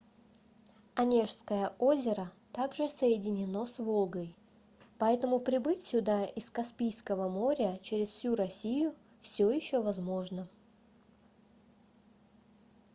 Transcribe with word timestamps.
онежское 0.95 1.73
озеро 1.77 2.31
также 2.53 2.89
соединено 2.89 3.67
с 3.67 3.77
волгой 3.77 4.35
поэтому 4.97 5.39
прибыть 5.39 5.85
сюда 5.85 6.25
из 6.25 6.49
каспийского 6.49 7.29
моря 7.29 7.77
через 7.83 8.07
всю 8.09 8.33
россию 8.33 8.95
всё 9.21 9.51
ещё 9.51 9.79
возможно 9.83 10.47